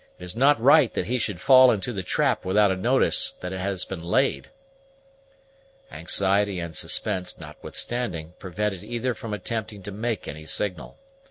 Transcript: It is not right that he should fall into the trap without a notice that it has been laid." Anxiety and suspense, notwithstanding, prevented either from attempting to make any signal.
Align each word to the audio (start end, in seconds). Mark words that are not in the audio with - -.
It 0.17 0.23
is 0.23 0.35
not 0.35 0.59
right 0.59 0.91
that 0.95 1.05
he 1.05 1.19
should 1.19 1.39
fall 1.39 1.69
into 1.69 1.93
the 1.93 2.01
trap 2.01 2.43
without 2.43 2.71
a 2.71 2.75
notice 2.75 3.33
that 3.33 3.53
it 3.53 3.59
has 3.59 3.85
been 3.85 4.01
laid." 4.03 4.49
Anxiety 5.91 6.57
and 6.59 6.75
suspense, 6.75 7.39
notwithstanding, 7.39 8.33
prevented 8.39 8.83
either 8.83 9.13
from 9.13 9.31
attempting 9.31 9.83
to 9.83 9.91
make 9.91 10.27
any 10.27 10.45
signal. 10.47 10.97